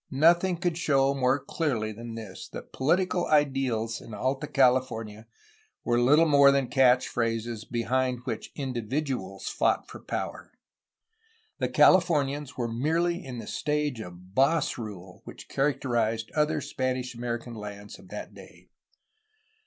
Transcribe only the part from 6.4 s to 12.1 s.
than catch phrases behind which individuals fought for power. The Calif